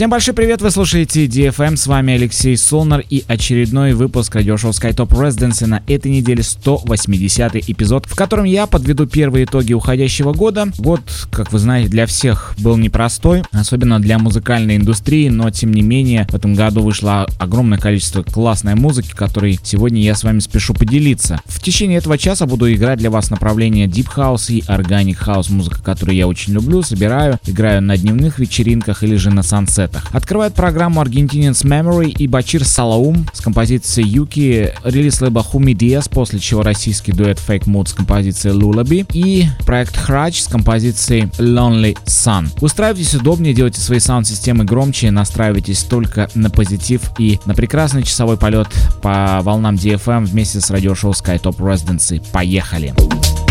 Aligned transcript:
Всем 0.00 0.08
большой 0.08 0.32
привет, 0.32 0.62
вы 0.62 0.70
слушаете 0.70 1.26
DFM, 1.26 1.76
с 1.76 1.86
вами 1.86 2.14
Алексей 2.14 2.56
Солнер 2.56 3.04
и 3.10 3.22
очередной 3.28 3.92
выпуск 3.92 4.34
радиошоу 4.34 4.70
SkyTop 4.70 5.10
Residency 5.10 5.66
на 5.66 5.82
этой 5.86 6.10
неделе 6.10 6.42
180 6.42 7.56
эпизод, 7.68 8.06
в 8.06 8.16
котором 8.16 8.44
я 8.44 8.66
подведу 8.66 9.06
первые 9.06 9.44
итоги 9.44 9.74
уходящего 9.74 10.32
года. 10.32 10.68
Год, 10.78 11.02
как 11.30 11.52
вы 11.52 11.58
знаете, 11.58 11.90
для 11.90 12.06
всех 12.06 12.54
был 12.56 12.78
непростой, 12.78 13.42
особенно 13.52 14.00
для 14.00 14.18
музыкальной 14.18 14.78
индустрии, 14.78 15.28
но 15.28 15.50
тем 15.50 15.70
не 15.74 15.82
менее 15.82 16.26
в 16.30 16.34
этом 16.34 16.54
году 16.54 16.80
вышло 16.80 17.26
огромное 17.38 17.76
количество 17.76 18.22
классной 18.22 18.76
музыки, 18.76 19.10
которой 19.10 19.60
сегодня 19.62 20.00
я 20.00 20.14
с 20.14 20.24
вами 20.24 20.38
спешу 20.38 20.72
поделиться. 20.72 21.42
В 21.44 21.62
течение 21.62 21.98
этого 21.98 22.16
часа 22.16 22.46
буду 22.46 22.72
играть 22.72 23.00
для 23.00 23.10
вас 23.10 23.28
направление 23.28 23.86
Deep 23.86 24.08
House 24.16 24.50
и 24.50 24.60
Organic 24.60 25.18
House, 25.26 25.52
музыка, 25.52 25.82
которую 25.82 26.16
я 26.16 26.26
очень 26.26 26.54
люблю, 26.54 26.80
собираю, 26.80 27.38
играю 27.44 27.82
на 27.82 27.98
дневных 27.98 28.38
вечеринках 28.38 29.02
или 29.02 29.16
же 29.16 29.28
на 29.28 29.40
Sunset 29.40 29.89
сетах. 29.90 30.06
Открывает 30.12 30.54
программу 30.54 31.02
Argentinians 31.02 31.64
Memory 31.64 32.10
и 32.10 32.26
Бачир 32.26 32.64
Салаум 32.64 33.26
с 33.32 33.40
композицией 33.40 34.08
Юки, 34.08 34.72
релиз 34.84 35.20
лейба 35.20 35.42
Хуми 35.42 35.72
Диас, 35.72 36.08
после 36.08 36.38
чего 36.38 36.62
российский 36.62 37.12
дуэт 37.12 37.38
Fake 37.38 37.64
Mood 37.64 37.88
с 37.88 37.92
композицией 37.92 38.56
Lullaby 38.56 39.06
и 39.12 39.46
проект 39.64 39.96
Храч 39.96 40.42
с 40.42 40.46
композицией 40.46 41.24
Lonely 41.38 41.96
Sun. 42.06 42.48
Устраивайтесь 42.60 43.14
удобнее, 43.14 43.54
делайте 43.54 43.80
свои 43.80 43.98
саунд-системы 43.98 44.64
громче, 44.64 45.10
настраивайтесь 45.10 45.82
только 45.82 46.28
на 46.34 46.50
позитив 46.50 47.02
и 47.18 47.38
на 47.44 47.54
прекрасный 47.54 48.02
часовой 48.02 48.36
полет 48.36 48.68
по 49.02 49.40
волнам 49.42 49.74
DFM 49.74 50.24
вместе 50.24 50.60
с 50.60 50.70
радиошоу 50.70 51.12
SkyTop 51.12 51.56
Residency. 51.56 52.22
Поехали! 52.32 52.94
Поехали! 52.96 53.49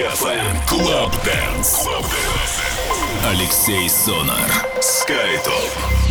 EFM 0.00 0.66
Club 0.66 1.12
Dance. 1.24 1.82
Club 1.82 2.04
Dance. 2.04 2.62
Алексей 3.26 3.86
Сонар. 3.86 4.48
Skytop. 4.80 6.09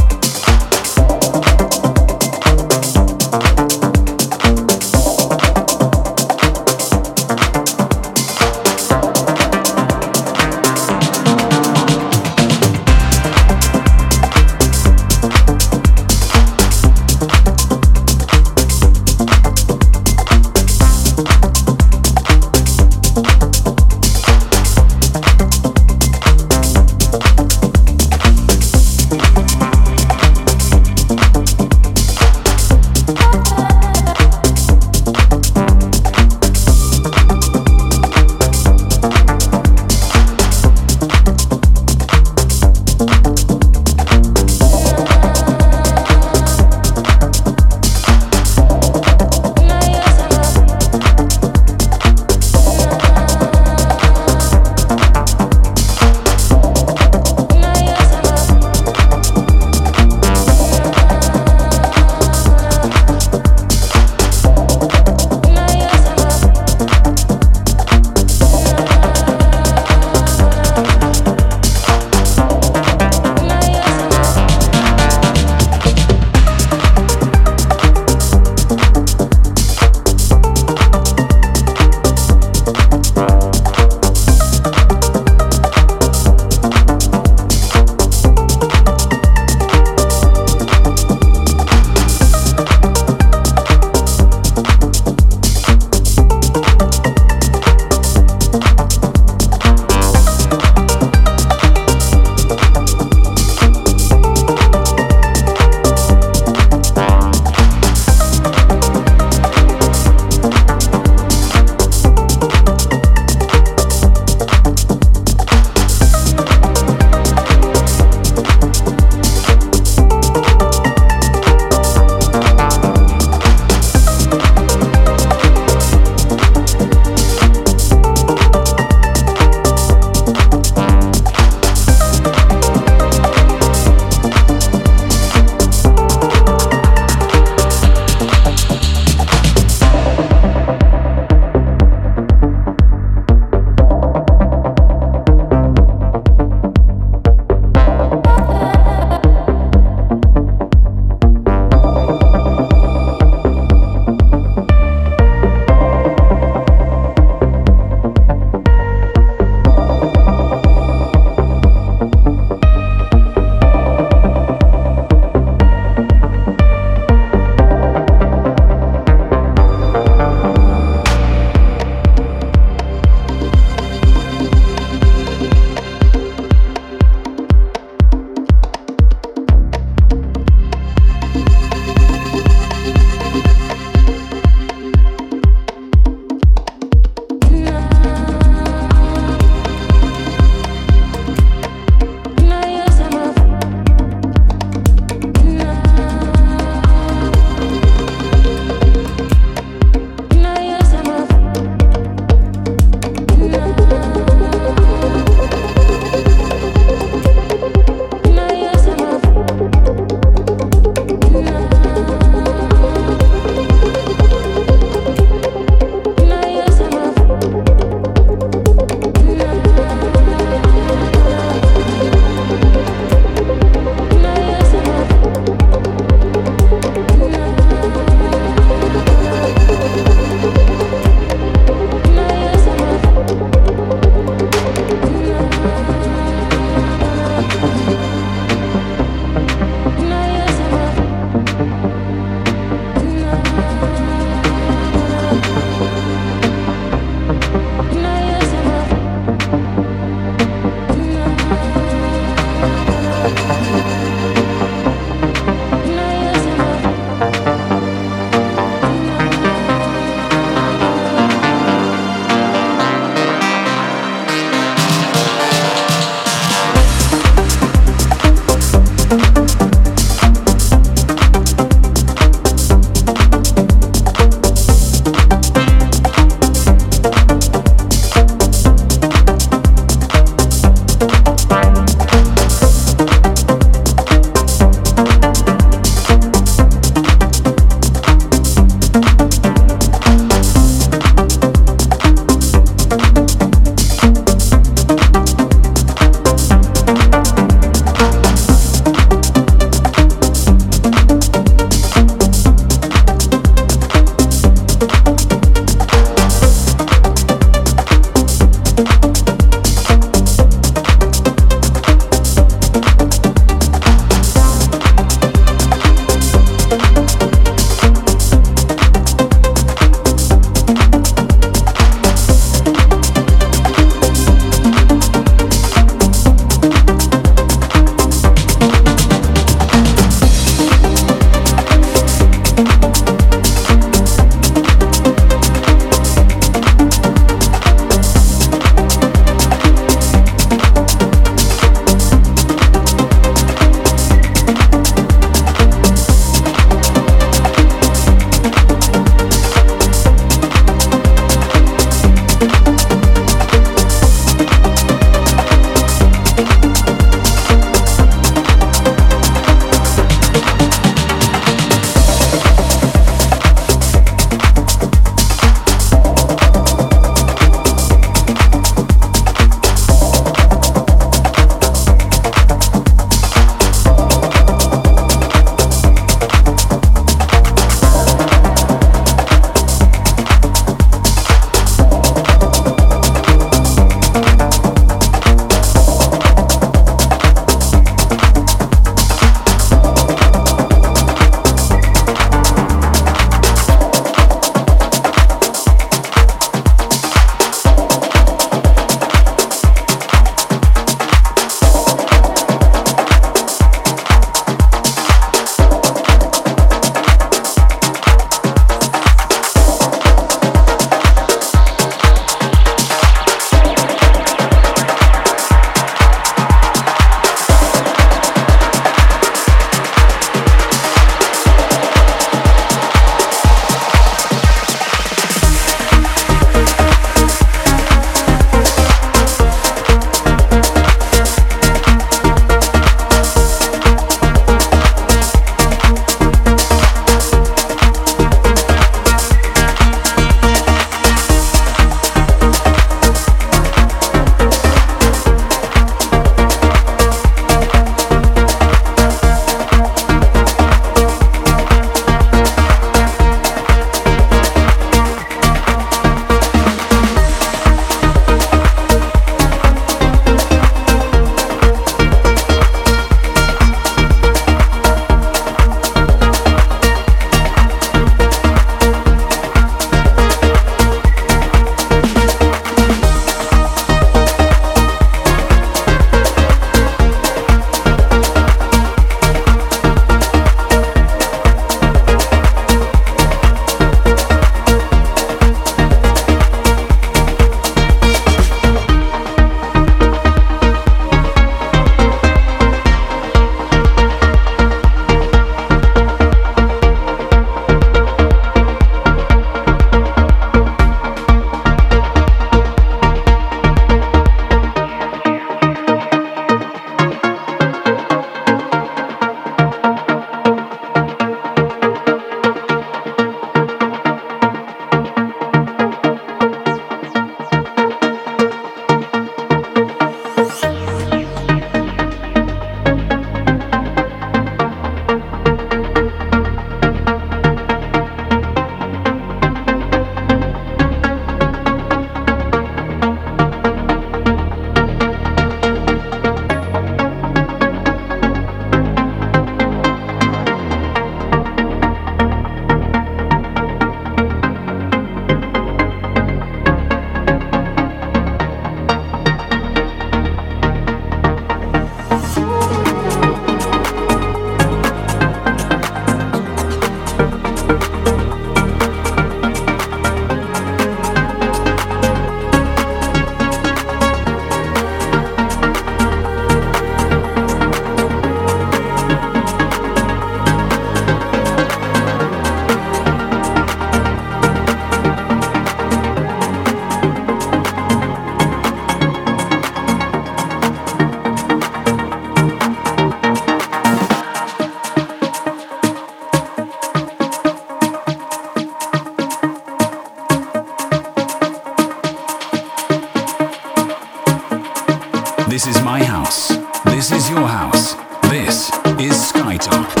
This 595.51 595.67
is 595.67 595.81
my 595.83 596.01
house. 596.01 596.47
This 596.85 597.11
is 597.11 597.29
your 597.29 597.45
house. 597.45 597.95
This 598.29 598.69
is 598.97 599.11
Skytop. 599.33 600.00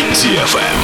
Active 0.00 0.40
FM. 0.48 0.79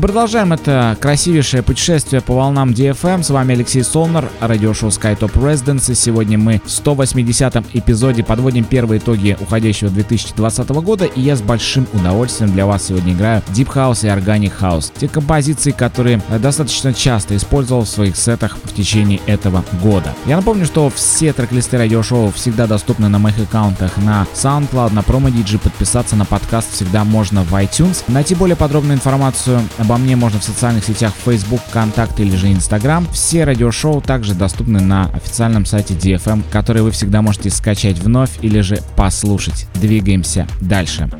Продолжаем 0.00 0.52
это 0.52 0.96
красивейшее 1.00 1.62
путешествие 1.62 2.20
по 2.20 2.34
волнам 2.34 2.70
DFM. 2.70 3.22
С 3.22 3.30
вами 3.30 3.54
Алексей 3.54 3.84
Солнер, 3.84 4.28
радиошоу 4.40 4.88
SkyTop 4.90 5.32
Residence. 5.34 5.94
Сегодня 5.94 6.36
мы 6.36 6.60
в 6.64 6.68
180-м 6.68 7.64
эпизоде 7.72 8.24
подводим 8.24 8.64
первые 8.64 8.98
итоги 8.98 9.36
уходящего 9.40 9.90
2020 9.90 10.68
года, 10.70 11.04
и 11.04 11.20
я 11.20 11.36
с 11.36 11.42
большим 11.42 11.86
удовольствием 11.92 12.52
для 12.52 12.66
вас 12.66 12.86
сегодня 12.86 13.12
играю 13.12 13.42
Deep 13.54 13.72
House 13.72 14.04
и 14.04 14.08
Organic 14.08 14.52
House. 14.60 14.92
Те 14.98 15.06
композиции, 15.06 15.70
которые 15.70 16.20
достаточно 16.40 16.92
часто 16.92 17.36
использовал 17.36 17.84
в 17.84 17.88
своих 17.88 18.16
сетах 18.16 18.58
в 18.64 18.74
течение 18.74 19.20
этого 19.26 19.64
года. 19.82 20.12
Я 20.26 20.36
напомню, 20.36 20.66
что 20.66 20.90
все 20.90 21.32
трек-листы 21.32 21.78
радиошоу 21.78 22.32
всегда 22.32 22.66
доступны 22.66 23.08
на 23.08 23.18
моих 23.18 23.38
аккаунтах 23.38 23.96
на 23.98 24.26
SoundCloud, 24.34 24.92
на 24.92 25.00
PromoDigi. 25.00 25.58
Подписаться 25.58 26.16
на 26.16 26.24
подкаст 26.24 26.72
всегда 26.72 27.04
можно 27.04 27.44
в 27.44 27.54
iTunes. 27.54 28.02
Найти 28.08 28.34
более 28.34 28.56
подробную 28.56 28.96
информацию 28.96 29.60
обо 29.84 29.98
мне 29.98 30.16
можно 30.16 30.40
в 30.40 30.44
социальных 30.44 30.84
сетях 30.84 31.12
Facebook, 31.24 31.60
ВКонтакте 31.68 32.22
или 32.22 32.36
же 32.36 32.48
Instagram. 32.48 33.06
Все 33.12 33.44
радиошоу 33.44 34.00
также 34.00 34.34
доступны 34.34 34.80
на 34.80 35.10
официальном 35.10 35.66
сайте 35.66 35.94
DFM, 35.94 36.42
который 36.50 36.82
вы 36.82 36.90
всегда 36.90 37.20
можете 37.20 37.50
скачать 37.50 37.98
вновь 37.98 38.30
или 38.40 38.60
же 38.60 38.78
послушать. 38.96 39.66
Двигаемся 39.74 40.48
дальше. 40.60 41.10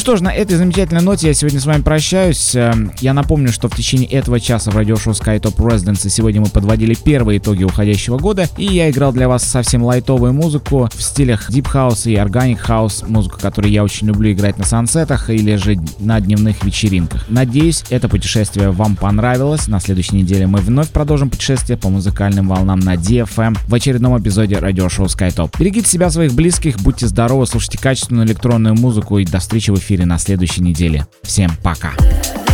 Что 0.00 0.16
ж, 0.16 0.22
на 0.22 0.32
этой 0.32 0.56
замечательной 0.56 1.02
ноте 1.02 1.28
я 1.28 1.34
сегодня 1.34 1.60
с 1.60 1.66
вами 1.66 1.82
прощаюсь. 1.82 2.54
Эм, 2.54 2.90
я 3.00 3.12
напомню, 3.12 3.52
что 3.52 3.68
в 3.68 3.76
течение 3.76 4.08
этого 4.08 4.40
часа 4.40 4.70
в 4.70 4.76
радиошоу 4.76 5.12
SkyTop 5.12 5.54
Residency 5.56 6.08
сегодня 6.08 6.40
мы 6.40 6.48
подводили 6.48 6.94
первые 6.94 7.38
итоги 7.38 7.64
уходящего 7.64 8.16
года, 8.16 8.48
и 8.56 8.64
я 8.64 8.90
играл 8.90 9.12
для 9.12 9.28
вас 9.28 9.44
совсем 9.44 9.84
лайтовую 9.84 10.32
музыку 10.32 10.88
в 10.90 11.02
стилях 11.02 11.50
Deep 11.50 11.70
House 11.74 12.10
и 12.10 12.14
Organic 12.14 12.66
House, 12.66 13.06
музыку, 13.06 13.38
которую 13.38 13.70
я 13.70 13.84
очень 13.84 14.06
люблю 14.06 14.32
играть 14.32 14.56
на 14.56 14.64
сансетах 14.64 15.28
или 15.28 15.56
же 15.56 15.76
на 15.98 16.18
дневных 16.18 16.64
вечеринках. 16.64 17.26
Надеюсь, 17.28 17.84
это 17.90 18.08
путешествие 18.08 18.70
вам 18.70 18.96
понравилось. 18.96 19.68
На 19.68 19.80
следующей 19.80 20.16
неделе 20.16 20.46
мы 20.46 20.60
вновь 20.60 20.88
продолжим 20.88 21.28
путешествие 21.28 21.76
по 21.76 21.90
музыкальным 21.90 22.48
волнам 22.48 22.78
на 22.78 22.94
DFM 22.94 23.58
в 23.68 23.74
очередном 23.74 24.18
эпизоде 24.18 24.56
радиошоу 24.56 25.06
SkyTop. 25.06 25.56
Берегите 25.58 25.90
себя, 25.90 26.08
своих 26.08 26.32
близких, 26.32 26.78
будьте 26.78 27.06
здоровы, 27.06 27.46
слушайте 27.46 27.76
качественную 27.76 28.26
электронную 28.26 28.74
музыку 28.74 29.18
и 29.18 29.26
до 29.26 29.40
встречи 29.40 29.70
в 29.70 29.74
эфире 29.74 29.89
эфире 29.90 30.06
на 30.06 30.18
следующей 30.18 30.62
неделе. 30.62 31.04
Всем 31.24 31.50
пока! 31.64 31.94
we're 31.98 32.49